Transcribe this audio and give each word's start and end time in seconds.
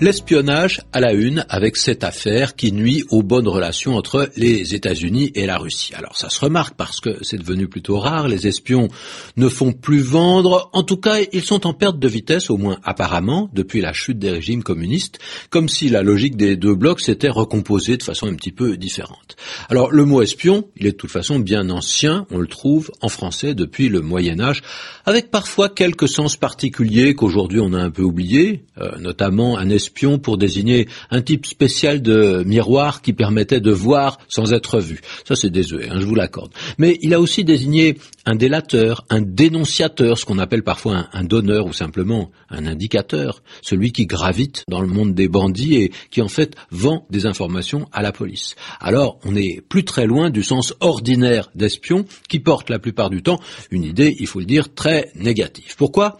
L'espionnage 0.00 0.80
à 0.92 0.98
la 0.98 1.12
une 1.12 1.46
avec 1.48 1.76
cette 1.76 2.02
affaire 2.02 2.56
qui 2.56 2.72
nuit 2.72 3.04
aux 3.10 3.22
bonnes 3.22 3.46
relations 3.46 3.94
entre 3.94 4.28
les 4.36 4.74
États-Unis 4.74 5.30
et 5.36 5.46
la 5.46 5.56
Russie. 5.56 5.94
Alors 5.94 6.18
ça 6.18 6.30
se 6.30 6.40
remarque 6.40 6.74
parce 6.76 6.98
que 6.98 7.22
c'est 7.22 7.38
devenu 7.38 7.68
plutôt 7.68 8.00
rare, 8.00 8.26
les 8.26 8.48
espions 8.48 8.88
ne 9.36 9.48
font 9.48 9.72
plus 9.72 10.00
vendre, 10.00 10.68
en 10.72 10.82
tout 10.82 10.96
cas 10.96 11.18
ils 11.32 11.44
sont 11.44 11.64
en 11.64 11.74
perte 11.74 12.00
de 12.00 12.08
vitesse, 12.08 12.50
au 12.50 12.56
moins 12.56 12.80
apparemment, 12.82 13.48
depuis 13.52 13.80
la 13.80 13.92
chute 13.92 14.18
des 14.18 14.30
régimes 14.30 14.64
communistes, 14.64 15.20
comme 15.48 15.68
si 15.68 15.88
la 15.88 16.02
logique 16.02 16.36
des 16.36 16.56
deux 16.56 16.74
blocs 16.74 17.00
s'était 17.00 17.28
recomposée 17.28 17.96
de 17.96 18.02
façon 18.02 18.26
un 18.26 18.34
petit 18.34 18.52
peu 18.52 18.76
différente. 18.76 19.36
Alors 19.70 19.92
le 19.92 20.04
mot 20.04 20.22
espion, 20.22 20.68
il 20.76 20.88
est 20.88 20.92
de 20.92 20.96
toute 20.96 21.12
façon 21.12 21.38
bien 21.38 21.70
ancien, 21.70 22.26
on 22.32 22.38
le 22.38 22.48
trouve 22.48 22.90
en 23.00 23.08
français 23.08 23.54
depuis 23.54 23.88
le 23.88 24.00
Moyen 24.00 24.40
Âge, 24.40 24.62
avec 25.06 25.30
parfois 25.30 25.68
quelques 25.68 26.08
sens 26.08 26.36
particuliers 26.36 27.14
qu'aujourd'hui 27.14 27.60
on 27.60 27.72
a 27.72 27.78
un 27.78 27.90
peu 27.90 28.02
oubliés, 28.02 28.64
euh, 28.78 28.98
notamment 28.98 29.56
un 29.56 29.70
espion 29.70 29.83
pour 30.18 30.38
désigner 30.38 30.88
un 31.10 31.22
type 31.22 31.46
spécial 31.46 32.02
de 32.02 32.42
miroir 32.46 33.02
qui 33.02 33.12
permettait 33.12 33.60
de 33.60 33.70
voir 33.70 34.18
sans 34.28 34.52
être 34.52 34.80
vu. 34.80 35.00
Ça 35.26 35.36
c'est 35.36 35.50
désuet, 35.50 35.88
hein, 35.90 35.96
je 35.98 36.06
vous 36.06 36.14
l'accorde. 36.14 36.52
Mais 36.78 36.98
il 37.02 37.14
a 37.14 37.20
aussi 37.20 37.44
désigné 37.44 37.98
un 38.26 38.34
délateur, 38.34 39.04
un 39.10 39.20
dénonciateur, 39.20 40.18
ce 40.18 40.24
qu'on 40.24 40.38
appelle 40.38 40.62
parfois 40.62 40.96
un, 40.96 41.08
un, 41.12 41.24
donneur 41.24 41.66
ou 41.66 41.72
simplement 41.72 42.30
un 42.48 42.66
indicateur, 42.66 43.42
celui 43.62 43.92
qui 43.92 44.06
gravite 44.06 44.64
dans 44.68 44.80
le 44.80 44.88
monde 44.88 45.14
des 45.14 45.28
bandits 45.28 45.76
et 45.76 45.92
qui 46.10 46.22
en 46.22 46.28
fait 46.28 46.54
vend 46.70 47.06
des 47.10 47.26
informations 47.26 47.86
à 47.92 48.02
la 48.02 48.12
police. 48.12 48.54
Alors 48.80 49.18
on 49.24 49.32
n'est 49.32 49.60
plus 49.68 49.84
très 49.84 50.06
loin 50.06 50.30
du 50.30 50.42
sens 50.42 50.74
ordinaire 50.80 51.50
d'espion 51.54 52.04
qui 52.28 52.40
porte 52.40 52.70
la 52.70 52.78
plupart 52.78 53.10
du 53.10 53.22
temps 53.22 53.40
une 53.70 53.84
idée, 53.84 54.14
il 54.18 54.26
faut 54.26 54.40
le 54.40 54.46
dire, 54.46 54.74
très 54.74 55.10
négative. 55.14 55.74
Pourquoi? 55.76 56.18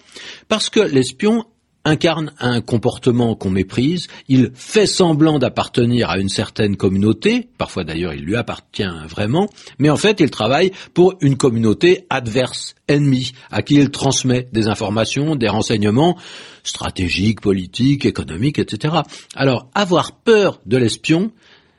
Parce 0.48 0.70
que 0.70 0.80
l'espion 0.80 1.44
incarne 1.84 2.32
un 2.38 2.60
comportement 2.60 3.34
qu'on 3.34 3.50
méprise, 3.50 4.08
il 4.28 4.50
fait 4.54 4.86
semblant 4.86 5.38
d'appartenir 5.38 6.10
à 6.10 6.18
une 6.18 6.28
certaine 6.28 6.76
communauté, 6.76 7.48
parfois 7.58 7.84
d'ailleurs 7.84 8.14
il 8.14 8.24
lui 8.24 8.36
appartient 8.36 8.84
vraiment, 9.08 9.48
mais 9.78 9.90
en 9.90 9.96
fait 9.96 10.20
il 10.20 10.30
travaille 10.30 10.72
pour 10.94 11.14
une 11.20 11.36
communauté 11.36 12.06
adverse, 12.10 12.74
ennemie, 12.88 13.32
à 13.50 13.62
qui 13.62 13.74
il 13.74 13.90
transmet 13.90 14.48
des 14.52 14.68
informations, 14.68 15.36
des 15.36 15.48
renseignements 15.48 16.16
stratégiques, 16.62 17.40
politiques, 17.40 18.06
économiques, 18.06 18.58
etc. 18.58 18.94
Alors 19.34 19.68
avoir 19.74 20.12
peur 20.12 20.60
de 20.66 20.76
l'espion, 20.76 21.32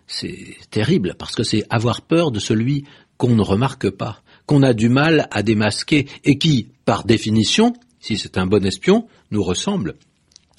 c'est 0.07 0.57
terrible, 0.69 1.15
parce 1.17 1.35
que 1.35 1.43
c'est 1.43 1.63
avoir 1.69 2.01
peur 2.01 2.31
de 2.31 2.39
celui 2.39 2.85
qu'on 3.17 3.35
ne 3.35 3.41
remarque 3.41 3.89
pas, 3.89 4.21
qu'on 4.45 4.61
a 4.61 4.73
du 4.73 4.89
mal 4.89 5.27
à 5.31 5.41
démasquer, 5.41 6.07
et 6.23 6.37
qui, 6.37 6.67
par 6.85 7.03
définition, 7.03 7.73
si 8.05 8.19
c'est 8.19 8.37
un 8.37 8.45
bon 8.45 8.63
espion, 8.63 9.07
nous 9.31 9.41
ressemble. 9.41 9.95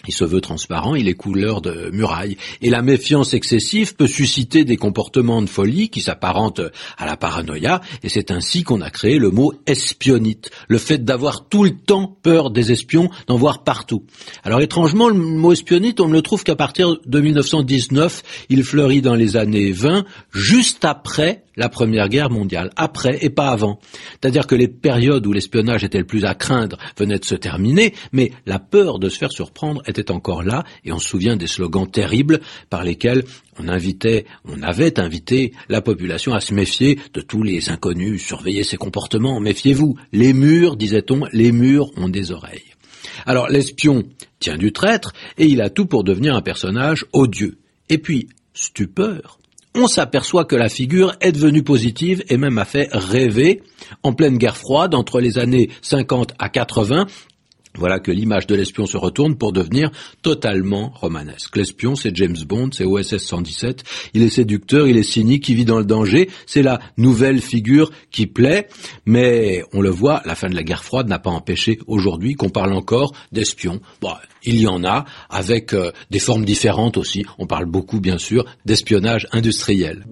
Il 0.09 0.15
se 0.15 0.25
veut 0.25 0.41
transparent, 0.41 0.97
il 0.97 1.09
est 1.09 1.15
couleur 1.15 1.61
de 1.61 1.91
muraille. 1.93 2.37
Et 2.61 2.71
la 2.71 2.83
méfiance 2.83 3.35
excessive 3.35 3.95
peut 3.95 4.09
susciter 4.09 4.65
des 4.65 4.77
comportements 4.77 5.43
de 5.43 5.49
folie 5.49 5.89
qui 5.89 6.01
s'apparentent 6.01 6.61
à 6.99 7.07
la 7.07 7.17
paranoïa, 7.17 7.81
et 8.03 8.09
c'est 8.09 8.33
ainsi 8.33 8.65
qu'on 8.65 8.81
a 8.81 8.91
créé 8.91 9.19
le 9.19 9.31
mot 9.31 9.55
espionnite, 9.67 10.51
le 10.67 10.79
fait 10.79 11.05
d'avoir 11.05 11.49
tout 11.49 11.63
le 11.63 11.77
temps 11.77 12.19
peur 12.21 12.51
des 12.51 12.73
espions, 12.73 13.11
d'en 13.29 13.37
voir 13.37 13.63
partout. 13.63 14.05
Alors 14.43 14.61
étrangement, 14.61 15.09
le 15.09 15.15
mot 15.15 15.53
espionnite, 15.53 16.01
on 16.01 16.09
ne 16.09 16.15
le 16.15 16.23
trouve 16.23 16.43
qu'à 16.43 16.57
partir 16.57 16.99
de 17.07 17.21
1919, 17.21 18.25
il 18.49 18.65
fleurit 18.65 19.03
dans 19.03 19.15
les 19.15 19.37
années 19.37 19.71
20, 19.71 20.05
juste 20.33 20.85
après 20.85 21.45
la 21.57 21.69
Première 21.69 22.09
Guerre 22.09 22.31
mondiale, 22.31 22.71
après 22.77 23.19
et 23.23 23.31
pas 23.31 23.49
avant. 23.49 23.79
C'est-à-dire 24.11 24.47
que 24.47 24.55
les 24.55 24.69
périodes 24.69 25.27
où 25.27 25.33
l'espionnage 25.33 25.85
était 25.85 25.99
le 25.99 26.07
plus 26.07 26.25
à 26.25 26.35
craindre 26.35 26.79
venaient 26.99 27.19
de 27.19 27.25
se 27.25 27.35
terminer, 27.35 27.95
mais 28.13 28.33
la 28.47 28.59
peur 28.59 28.99
de 28.99 29.09
se 29.09 29.19
faire 29.19 29.33
surprendre 29.33 29.83
était 29.87 30.11
encore 30.11 30.43
là, 30.43 30.65
et 30.85 30.93
on 30.93 30.99
se 30.99 31.09
souvient 31.09 31.37
des 31.37 31.47
slogans 31.47 31.91
terribles 31.91 32.41
par 32.71 32.85
lesquels 32.85 33.25
on 33.59 33.69
invitait, 33.69 34.27
on 34.45 34.63
avait 34.63 35.01
invité 35.01 35.53
la 35.69 35.81
population 35.81 36.35
à 36.35 36.41
se 36.41 36.53
méfier 36.53 36.99
de 37.15 37.21
tous 37.21 37.43
les 37.43 37.71
inconnus, 37.71 38.23
surveiller 38.23 38.65
ses 38.65 38.77
comportements, 38.77 39.41
méfiez-vous. 39.41 39.97
Les 40.13 40.33
murs, 40.33 40.77
disait-on, 40.77 41.27
les 41.33 41.53
murs 41.53 41.91
ont 41.97 42.09
des 42.09 42.33
oreilles. 42.33 42.75
Alors 43.25 43.49
l'espion 43.49 44.05
tient 44.41 44.59
du 44.59 44.73
traître, 44.73 45.13
et 45.39 45.47
il 45.47 45.61
a 45.61 45.71
tout 45.71 45.87
pour 45.87 46.05
devenir 46.05 46.37
un 46.37 46.43
personnage 46.43 47.07
odieux. 47.13 47.59
Et 47.89 47.99
puis, 47.99 48.29
stupeur, 48.53 49.39
on 49.79 49.89
s'aperçoit 49.89 50.45
que 50.45 50.57
la 50.57 50.69
figure 50.69 51.15
est 51.21 51.33
devenue 51.33 51.63
positive 51.63 52.25
et 52.29 52.37
même 52.37 52.59
a 52.59 52.65
fait 52.65 52.89
rêver. 52.93 53.63
En 54.03 54.13
pleine 54.13 54.39
guerre 54.39 54.57
froide 54.57 54.95
entre 54.95 55.21
les 55.21 55.39
années 55.39 55.71
50 55.83 56.35
à 56.39 56.49
80 56.49 57.07
voilà 57.79 58.01
que 58.01 58.11
l'image 58.11 58.47
de 58.47 58.55
l'espion 58.55 58.87
se 58.87 58.97
retourne 58.97 59.37
pour 59.37 59.53
devenir 59.53 59.91
totalement 60.23 60.91
romanesque. 60.95 61.57
L'espion, 61.57 61.95
c'est 61.95 62.15
James 62.17 62.37
Bond, 62.47 62.71
c'est 62.73 62.85
OSS 62.85 63.19
117. 63.19 63.85
Il 64.15 64.23
est 64.23 64.29
séducteur, 64.29 64.87
il 64.87 64.97
est 64.97 65.03
cynique, 65.03 65.49
il 65.49 65.57
vit 65.57 65.65
dans 65.65 65.79
le 65.79 65.85
danger. 65.85 66.31
C'est 66.47 66.63
la 66.63 66.81
nouvelle 66.97 67.41
figure 67.41 67.91
qui 68.11 68.27
plaît. 68.27 68.69
Mais 69.05 69.63
on 69.73 69.81
le 69.81 69.91
voit, 69.91 70.23
la 70.25 70.35
fin 70.35 70.49
de 70.49 70.55
la 70.55 70.63
guerre 70.63 70.85
froide 70.85 71.09
n'a 71.09 71.19
pas 71.19 71.31
empêché 71.31 71.79
aujourd'hui 71.87 72.35
qu'on 72.35 72.51
parle 72.51 72.73
encore 72.73 73.13
d'espions. 73.33 73.81
Bon, 74.01 74.13
il 74.45 74.61
y 74.61 74.67
en 74.67 74.85
a 74.85 75.05
avec 75.29 75.75
euh, 75.75 75.91
des 76.11 76.19
formes 76.19 76.45
différentes 76.45 76.97
aussi. 76.97 77.25
On 77.39 77.47
parle 77.47 77.67
beaucoup, 77.67 78.01
bien 78.01 78.19
sûr, 78.19 78.45
d'espionnage 78.65 79.27
industriel. 79.33 80.05